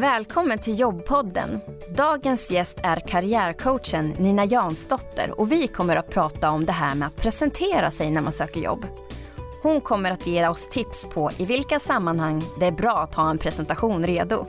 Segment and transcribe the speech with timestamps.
[0.00, 1.60] Välkommen till jobbpodden.
[1.96, 7.06] Dagens gäst är karriärcoachen Nina Jansdotter och vi kommer att prata om det här med
[7.06, 8.86] att presentera sig när man söker jobb.
[9.62, 13.30] Hon kommer att ge oss tips på i vilka sammanhang det är bra att ha
[13.30, 14.46] en presentation redo.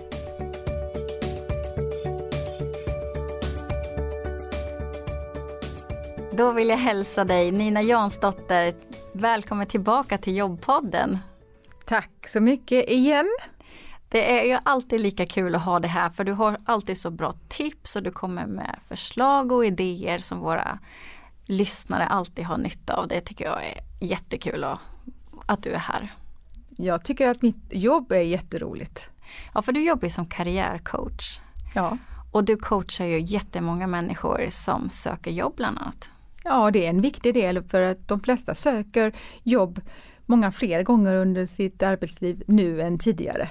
[6.31, 8.73] Då vill jag hälsa dig Nina Jansdotter.
[9.11, 11.17] Välkommen tillbaka till jobbpodden.
[11.85, 13.29] Tack så mycket igen.
[14.11, 17.09] Det är ju alltid lika kul att ha det här för du har alltid så
[17.09, 20.79] bra tips och du kommer med förslag och idéer som våra
[21.45, 23.07] lyssnare alltid har nytta av.
[23.07, 24.79] Det tycker jag är jättekul att,
[25.45, 26.13] att du är här.
[26.77, 29.09] Jag tycker att mitt jobb är jätteroligt.
[29.53, 31.39] Ja, för du jobbar ju som karriärcoach.
[31.75, 31.97] Ja.
[32.31, 36.09] Och du coachar ju jättemånga människor som söker jobb bland annat.
[36.43, 39.81] Ja, det är en viktig del för att de flesta söker jobb
[40.25, 43.49] många fler gånger under sitt arbetsliv nu än tidigare.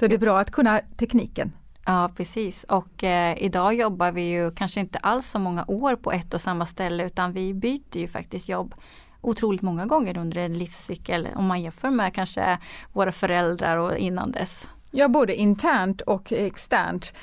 [0.00, 1.52] Så det är bra att kunna tekniken.
[1.86, 6.12] Ja precis och eh, idag jobbar vi ju kanske inte alls så många år på
[6.12, 8.74] ett och samma ställe utan vi byter ju faktiskt jobb
[9.20, 12.58] otroligt många gånger under en livscykel om man jämför med kanske
[12.92, 14.68] våra föräldrar och innan dess.
[14.90, 17.14] Ja både internt och externt.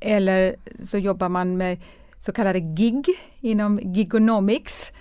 [0.00, 1.80] Eller så jobbar man med
[2.18, 3.06] så kallade gig
[3.40, 4.92] inom gigonomics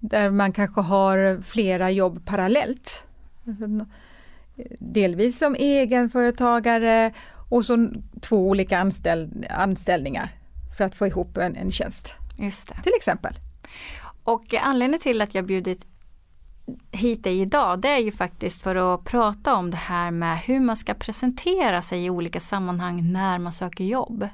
[0.00, 3.06] där man kanske har flera jobb parallellt.
[4.78, 7.12] Delvis som egenföretagare
[7.48, 7.88] och så
[8.20, 10.30] två olika anställ anställningar
[10.76, 12.14] för att få ihop en, en tjänst.
[12.38, 12.82] Just det.
[12.82, 13.34] Till exempel.
[14.24, 15.86] Och anledningen till att jag bjudit
[16.92, 20.60] hit dig idag det är ju faktiskt för att prata om det här med hur
[20.60, 24.28] man ska presentera sig i olika sammanhang när man söker jobb.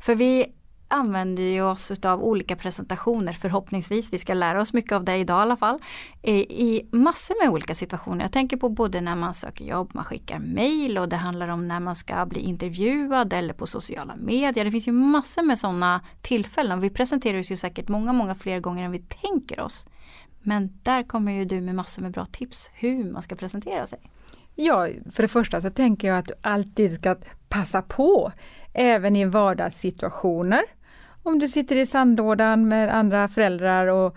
[0.00, 0.46] För vi
[0.88, 4.12] använder ju oss av olika presentationer förhoppningsvis.
[4.12, 5.78] Vi ska lära oss mycket av det idag i alla fall.
[6.22, 8.24] I massor med olika situationer.
[8.24, 11.68] Jag tänker på både när man söker jobb, man skickar mail och det handlar om
[11.68, 14.64] när man ska bli intervjuad eller på sociala medier.
[14.64, 16.80] Det finns ju massor med sådana tillfällen.
[16.80, 19.86] Vi presenterar oss ju säkert många, många fler gånger än vi tänker oss.
[20.42, 23.98] Men där kommer ju du med massor med bra tips hur man ska presentera sig.
[24.54, 27.16] Ja, för det första så tänker jag att du alltid ska
[27.48, 28.32] passa på
[28.72, 30.62] även i vardagssituationer
[31.28, 34.16] om du sitter i sandlådan med andra föräldrar och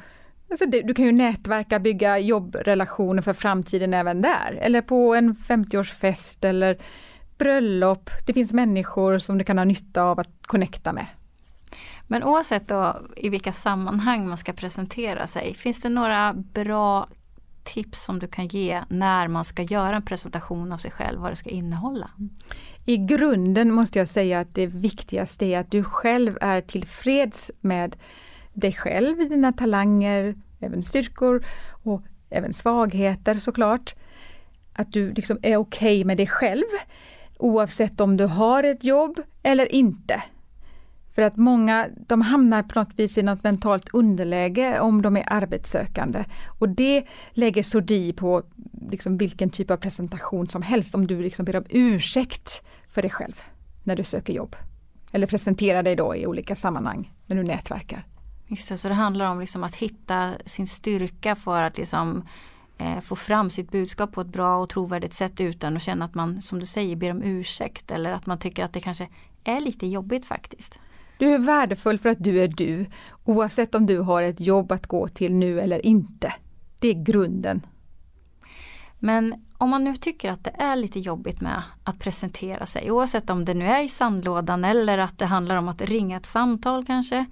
[0.52, 4.60] alltså du kan ju nätverka, bygga jobbrelationer för framtiden även där.
[4.62, 6.78] Eller på en 50-årsfest eller
[7.38, 8.10] bröllop.
[8.26, 11.08] Det finns människor som du kan ha nytta av att connecta med.
[12.08, 17.08] Men oavsett då i vilka sammanhang man ska presentera sig, finns det några bra
[17.64, 21.32] tips som du kan ge när man ska göra en presentation av sig själv, vad
[21.32, 22.10] det ska innehålla?
[22.86, 27.96] I grunden måste jag säga att det viktigaste är att du själv är tillfreds med
[28.54, 31.46] dig själv, dina talanger, även styrkor
[31.84, 33.96] och även svagheter såklart.
[34.74, 36.66] Att du liksom är okej okay med dig själv
[37.40, 40.24] oavsett om du har ett jobb eller inte.
[41.16, 45.34] För att många de hamnar på något vis i något mentalt underläge om de är
[45.34, 46.24] arbetssökande.
[46.60, 48.44] Och det lägger sordi på
[48.92, 53.12] liksom vilken typ av presentation som helst om du liksom ber om ursäkt för dig
[53.12, 53.42] själv
[53.84, 54.56] när du söker jobb.
[55.12, 58.06] Eller presenterar dig då i olika sammanhang när du nätverkar.
[58.48, 62.28] Just det, så det handlar om liksom att hitta sin styrka för att liksom
[62.78, 66.16] eh, få fram sitt budskap på ett bra och trovärdigt sätt utan att känna att
[66.16, 69.08] man, som du säger, ber om ursäkt eller att man tycker att det kanske
[69.44, 70.80] är lite jobbigt faktiskt.
[71.22, 72.86] Du är värdefull för att du är du,
[73.24, 76.34] oavsett om du har ett jobb att gå till nu eller inte.
[76.80, 77.62] Det är grunden.
[79.00, 83.30] Men om man nu tycker att det är lite jobbigt med att presentera sig, oavsett
[83.30, 86.86] om det nu är i sandlådan eller att det handlar om att ringa ett samtal
[86.86, 87.26] kanske.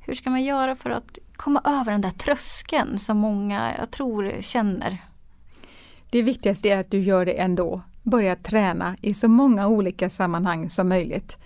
[0.00, 4.32] Hur ska man göra för att komma över den där tröskeln som många, jag tror,
[4.40, 4.98] känner?
[6.10, 7.82] Det viktigaste är att du gör det ändå.
[8.02, 11.38] Börja träna i så många olika sammanhang som möjligt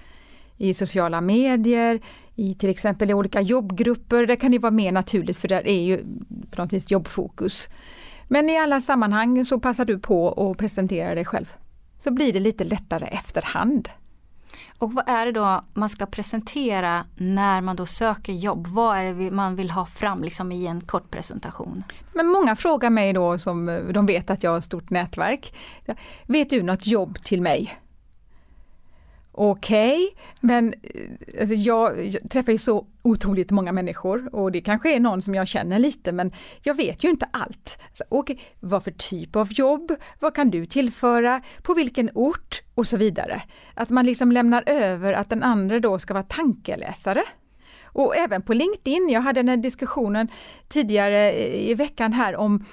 [0.56, 2.00] i sociala medier,
[2.34, 4.26] i till exempel i olika jobbgrupper.
[4.26, 6.04] Där kan det vara mer naturligt för där är ju
[6.56, 7.68] på något vis jobbfokus.
[8.28, 11.52] Men i alla sammanhang så passar du på att presentera dig själv.
[11.98, 13.88] Så blir det lite lättare efterhand.
[14.78, 18.66] Och vad är det då man ska presentera när man då söker jobb?
[18.66, 21.82] Vad är det man vill ha fram liksom i en kort presentation?
[22.12, 25.54] Men många frågar mig då som de vet att jag har ett stort nätverk.
[26.26, 27.78] Vet du något jobb till mig?
[29.36, 34.60] Okej, okay, men eh, alltså jag, jag, träffar ju så otroligt många människor och det
[34.60, 37.78] kanske är någon som jag känner lite men jag vet ju inte allt.
[37.92, 39.92] Så, okay, vad för typ av jobb?
[40.20, 41.42] Vad kan du tillföra?
[41.62, 42.62] På vilken ort?
[42.74, 43.42] Och så vidare.
[43.74, 47.22] Att man liksom lämnar över att den andra då ska vara tankeläsare.
[47.84, 50.28] Och även på LinkedIn, jag hade den här diskussionen
[50.68, 52.64] tidigare eh, i veckan här om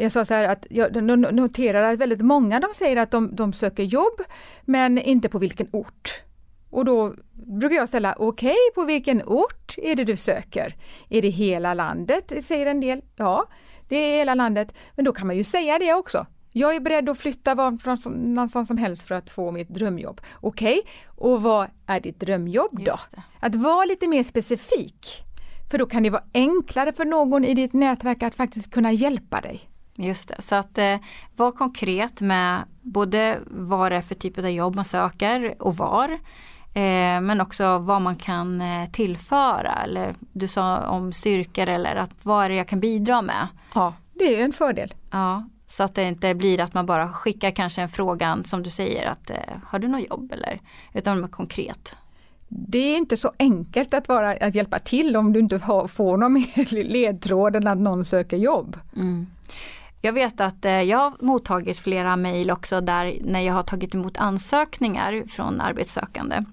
[0.00, 0.96] jag sa så här att jag
[1.34, 4.20] noterar att väldigt många de säger att de, de söker jobb
[4.64, 6.22] men inte på vilken ort.
[6.70, 10.74] Och då brukar jag ställa, okej, okay, på vilken ort är det du söker?
[11.08, 12.32] Är det hela landet?
[12.44, 13.02] Säger en del.
[13.16, 13.46] Ja,
[13.88, 14.74] det är hela landet.
[14.94, 16.26] Men då kan man ju säga det också.
[16.52, 20.20] Jag är beredd att flytta var någonstans som helst för att få mitt drömjobb.
[20.40, 20.92] Okej, okay.
[21.30, 22.98] och vad är ditt drömjobb då?
[23.40, 25.24] Att vara lite mer specifik.
[25.70, 29.40] För då kan det vara enklare för någon i ditt nätverk att faktiskt kunna hjälpa
[29.40, 29.70] dig.
[30.00, 30.96] Just det, så att eh,
[31.36, 36.08] vara konkret med både vad det är för typ av jobb man söker och var.
[36.74, 42.10] Eh, men också vad man kan eh, tillföra eller du sa om styrkor eller att
[42.22, 43.48] vad är det jag kan bidra med.
[43.74, 44.94] Ja, det är en fördel.
[45.10, 48.70] Ja, så att det inte blir att man bara skickar kanske en frågan som du
[48.70, 50.60] säger att eh, har du något jobb eller
[50.92, 51.96] utan konkret.
[52.48, 56.16] Det är inte så enkelt att, vara, att hjälpa till om du inte har, får
[56.16, 58.76] någon mer ledtråd än att någon söker jobb.
[58.96, 59.26] Mm.
[60.00, 63.94] Jag vet att eh, jag har mottagit flera mejl också där när jag har tagit
[63.94, 66.44] emot ansökningar från arbetssökande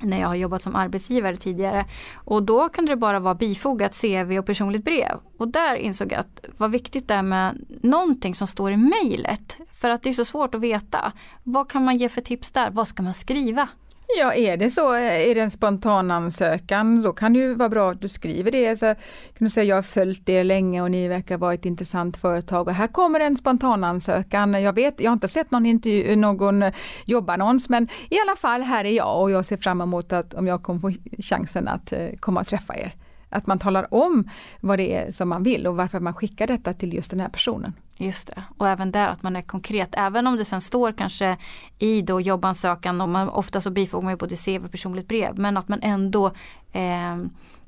[0.00, 1.84] när jag har jobbat som arbetsgivare tidigare.
[2.14, 5.18] Och då kunde det bara vara bifogat CV och personligt brev.
[5.38, 9.56] Och där insåg jag att vad viktigt det är med någonting som står i mejlet.
[9.80, 11.12] För att det är så svårt att veta.
[11.42, 12.70] Vad kan man ge för tips där?
[12.70, 13.68] Vad ska man skriva?
[14.08, 17.68] Ja, är det så, eh, är det en spontan ansökan, då kan det ju vara
[17.68, 18.76] bra att du skriver det.
[18.76, 22.16] Så kan du säga, jag har följt er länge och ni verkar vara ett intressant
[22.16, 24.62] företag och här kommer en spontan ansökan.
[24.62, 26.74] Jag vet, jag har inte sett någon, intervju, någon eh,
[27.04, 30.46] jobbannons, men i alla fall här är jag och jag ser fram emot att om
[30.46, 32.94] jag kommer få chansen att eh, komma och träffa er.
[33.30, 34.30] Att man talar om
[34.60, 37.28] vad det är som man vill och varför man skickar detta till just den här
[37.28, 37.72] personen.
[37.96, 39.88] Just det, och även där att man är konkret.
[39.92, 41.36] Även om det sen står kanske
[41.78, 45.38] i då jobbansökan, och man, ofta så bifogar man ju både CV och personligt brev,
[45.38, 46.26] men att man ändå
[46.72, 47.16] eh,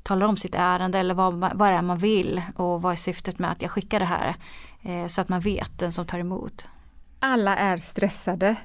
[0.03, 3.39] talar om sitt ärende eller vad, vad det är man vill och vad är syftet
[3.39, 4.35] med att jag skickar det här.
[4.81, 6.67] Eh, så att man vet den som tar emot.
[7.19, 8.55] Alla är stressade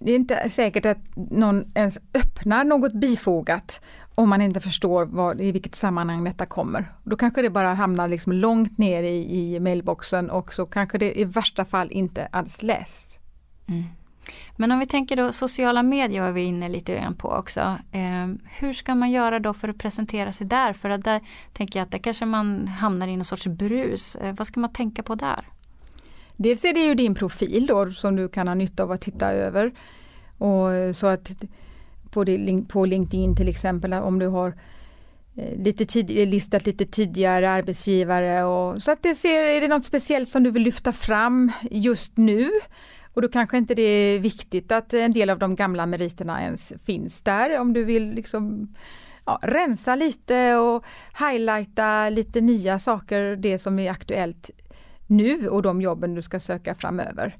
[0.00, 3.80] det är inte säkert att någon ens öppnar något bifogat
[4.14, 6.92] om man inte förstår vad, i vilket sammanhang detta kommer.
[7.04, 11.20] Då kanske det bara hamnar liksom långt ner i, i mailboxen och så kanske det
[11.20, 13.20] i värsta fall inte alls läst.
[13.68, 13.84] Mm.
[14.56, 17.60] Men om vi tänker då sociala medier var vi inne lite grann på också.
[17.92, 18.28] Eh,
[18.58, 20.72] hur ska man göra då för att presentera sig där?
[20.72, 21.20] För att där
[21.52, 24.16] tänker jag att där kanske man hamnar i någon sorts brus.
[24.16, 25.46] Eh, vad ska man tänka på där?
[26.40, 29.32] Dels är det ju din profil då som du kan ha nytta av att titta
[29.32, 29.72] över.
[30.38, 31.30] Och eh, så att
[32.10, 34.54] på, det, på LinkedIn till exempel om du har
[35.36, 39.68] eh, lite tid, eh, listat lite tidigare arbetsgivare och så att det ser, är det
[39.68, 42.50] något speciellt som du vill lyfta fram just nu?
[43.14, 46.72] Och då kanske inte det är viktigt att en del av de gamla meriterna ens
[46.84, 48.74] finns där om du vill liksom
[49.24, 50.84] ja, rensa lite och
[51.18, 54.50] highlighta lite nya saker, det som är aktuellt
[55.08, 57.36] nu och de jobben du ska söka framöver.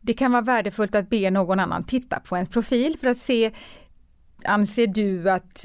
[0.00, 3.52] Det kan vara värdefullt att be någon annan titta på ens profil för att se
[4.44, 5.64] Anser du att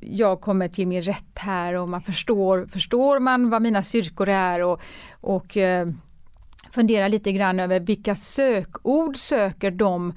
[0.00, 4.64] jag kommer till min rätt här och man förstår, förstår man vad mina styrkor är
[4.64, 4.80] och,
[5.20, 5.88] och eh,
[6.70, 10.12] fundera lite grann över vilka sökord söker de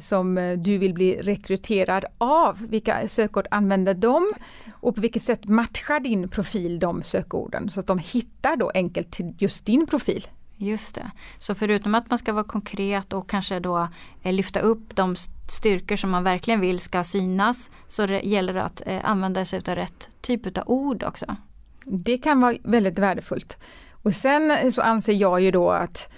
[0.00, 2.66] som du vill bli rekryterad av.
[2.68, 4.32] Vilka sökord använder de?
[4.72, 9.10] Och på vilket sätt matchar din profil de sökorden så att de hittar då enkelt
[9.10, 10.26] till just din profil.
[10.62, 11.10] Just det.
[11.38, 13.88] Så förutom att man ska vara konkret och kanske då
[14.22, 15.16] eh, lyfta upp de
[15.48, 19.62] styrkor som man verkligen vill ska synas så det gäller det att eh, använda sig
[19.68, 21.36] av rätt typ av ord också.
[21.84, 23.58] Det kan vara väldigt värdefullt.
[24.02, 26.12] Och sen så anser jag ju då att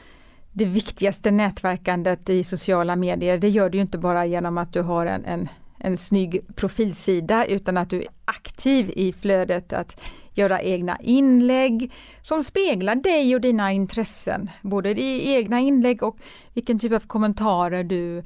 [0.53, 5.07] det viktigaste nätverkandet i sociala medier, det gör du inte bara genom att du har
[5.07, 10.01] en, en, en snygg profilsida utan att du är aktiv i flödet, att
[10.35, 11.93] göra egna inlägg
[12.23, 14.51] som speglar dig och dina intressen.
[14.63, 16.17] Både i egna inlägg och
[16.55, 18.19] vilken typ av kommentarer du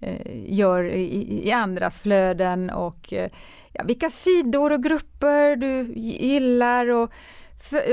[0.00, 3.30] eh, gör i, i, andras flöden och eh,
[3.72, 7.12] ja, vilka sidor och grupper du gillar och,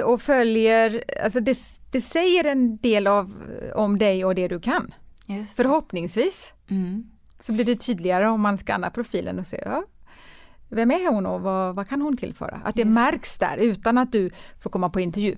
[0.04, 1.04] och följer.
[1.24, 1.58] Alltså det,
[1.94, 3.34] det säger en del av,
[3.76, 4.94] om dig och det du kan.
[5.56, 6.54] Förhoppningsvis.
[6.68, 7.10] Mm.
[7.42, 9.84] Så blir det tydligare om man skannar profilen och ser, ja,
[10.70, 12.62] vem är hon och vad, vad kan hon tillföra?
[12.64, 14.32] Att det märks där utan att du
[14.64, 15.36] får komma på intervju.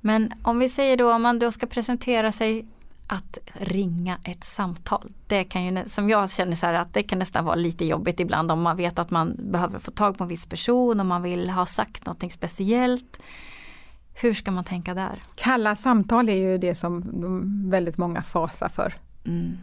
[0.00, 2.66] Men om vi säger då om man då ska presentera sig
[3.06, 5.12] att ringa ett samtal.
[5.26, 8.20] Det kan ju, som jag känner så här att det kan nästan vara lite jobbigt
[8.20, 11.22] ibland om man vet att man behöver få tag på en viss person och man
[11.22, 13.20] vill ha sagt någonting speciellt.
[14.14, 15.22] Hur ska man tänka där?
[15.34, 17.02] Kalla samtal är ju det som
[17.70, 18.94] väldigt många fasar för.
[19.26, 19.58] Mm.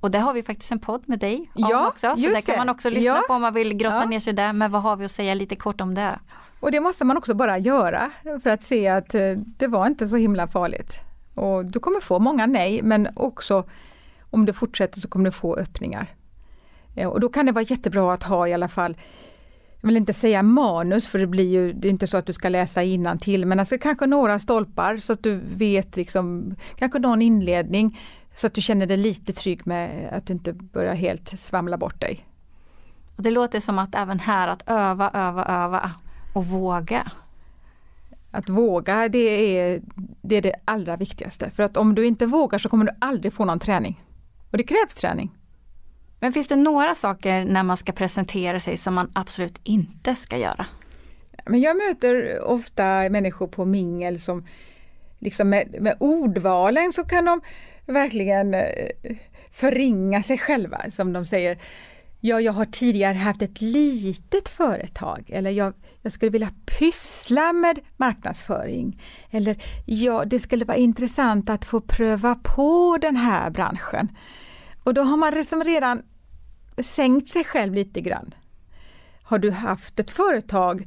[0.00, 2.16] Och det har vi faktiskt en podd med dig om ja, också.
[2.16, 3.22] Så det kan man också lyssna ja.
[3.28, 4.04] på om man vill grotta ja.
[4.04, 4.52] ner sig där.
[4.52, 6.18] Men vad har vi att säga lite kort om det?
[6.60, 8.10] Och det måste man också bara göra
[8.42, 11.00] för att se att eh, det var inte så himla farligt.
[11.34, 13.64] Och du kommer få många nej men också
[14.30, 16.14] om du fortsätter så kommer du få öppningar.
[16.94, 18.96] Eh, och då kan det vara jättebra att ha i alla fall
[19.86, 22.32] jag vill inte säga manus för det blir ju, det är inte så att du
[22.32, 26.98] ska läsa innan till men alltså kanske några stolpar så att du vet liksom, kanske
[26.98, 28.00] någon inledning
[28.34, 32.00] så att du känner dig lite trygg med att du inte börjar helt svamla bort
[32.00, 32.26] dig.
[33.16, 35.90] Och Det låter som att även här att öva, öva, öva
[36.34, 37.12] och våga.
[38.30, 39.80] Att våga det är,
[40.22, 43.32] det är det allra viktigaste för att om du inte vågar så kommer du aldrig
[43.32, 44.02] få någon träning.
[44.50, 45.30] Och det krävs träning.
[46.20, 50.38] Men finns det några saker när man ska presentera sig som man absolut inte ska
[50.38, 50.66] göra?
[51.46, 54.46] Men jag möter ofta människor på mingel som
[55.18, 57.40] liksom med, med ordvalen så kan de
[57.86, 58.66] verkligen eh,
[59.50, 61.58] förringa sig själva som de säger.
[62.20, 67.80] Ja, jag har tidigare haft ett litet företag eller jag, jag skulle vilja pyssla med
[67.96, 69.02] marknadsföring.
[69.30, 74.08] Eller ja, det skulle vara intressant att få pröva på den här branschen.
[74.86, 76.02] Och då har man liksom redan
[76.82, 78.34] sänkt sig själv lite grann.
[79.22, 80.86] Har du haft ett företag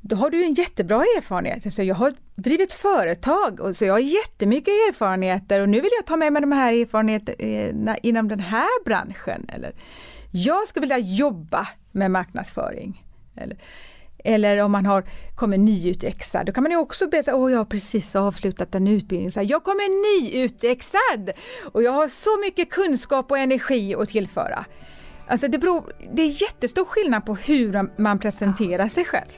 [0.00, 1.74] då har du en jättebra erfarenhet.
[1.74, 6.06] Så jag har drivit företag och så jag har jättemycket erfarenheter och nu vill jag
[6.06, 9.46] ta med mig de här erfarenheterna inom den här branschen.
[9.48, 9.72] Eller
[10.30, 13.04] jag skulle vilja jobba med marknadsföring.
[13.36, 13.58] Eller,
[14.24, 17.64] eller om man har kommer nyutexad, då kan man ju också be åh jag har
[17.64, 21.30] precis avslutat en utbildning, så här, jag kommer nyutexad
[21.72, 24.64] och jag har så mycket kunskap och energi att tillföra.
[25.26, 29.30] Alltså det, beror, det är jättestor skillnad på hur man presenterar sig själv.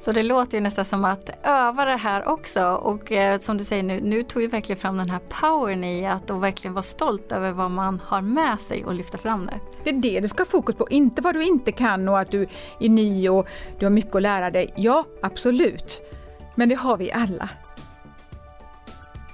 [0.00, 3.64] Så det låter ju nästan som att öva det här också och eh, som du
[3.64, 6.82] säger nu, nu tog du verkligen fram den här powern i att och verkligen vara
[6.82, 9.60] stolt över vad man har med sig och lyfta fram det.
[9.84, 12.30] Det är det du ska ha fokus på, inte vad du inte kan och att
[12.30, 12.46] du
[12.80, 14.72] är ny och du har mycket att lära dig.
[14.76, 16.02] Ja, absolut.
[16.54, 17.48] Men det har vi alla.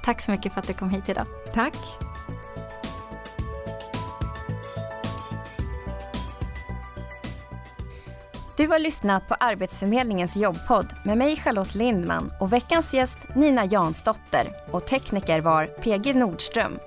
[0.04, 1.26] Tack så mycket för att du kom hit idag.
[1.54, 1.76] Tack.
[8.56, 14.52] Du har lyssnat på Arbetsförmedlingens jobbpodd med mig Charlotte Lindman och veckans gäst Nina Jansdotter
[14.70, 16.78] och tekniker var PG Nordström.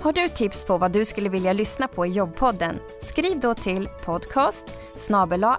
[0.00, 2.78] Har du tips på vad du skulle vilja lyssna på i jobbpodden?
[3.02, 4.64] Skriv då till podcast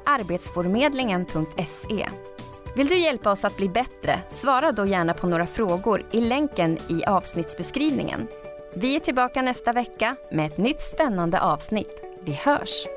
[0.05, 2.09] arbetsförmedlingen.se.
[2.75, 4.19] Vill du hjälpa oss att bli bättre?
[4.27, 8.27] Svara då gärna på några frågor i länken i avsnittsbeskrivningen.
[8.75, 12.03] Vi är tillbaka nästa vecka med ett nytt spännande avsnitt.
[12.21, 12.96] Vi hörs!